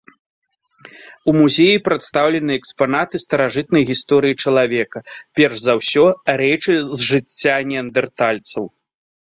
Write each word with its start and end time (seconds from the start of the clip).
У 1.31 1.33
музеі 1.39 1.81
прадстаўлены 1.87 2.53
экспанаты 2.61 3.15
старажытнай 3.25 3.83
гісторыі 3.91 4.39
чалавека, 4.47 4.99
перш 5.41 5.55
за 5.67 5.73
ўсё, 5.81 6.05
рэчы 6.43 6.73
з 6.95 6.99
жыцця 7.11 7.57
неандэртальцаў. 7.75 8.63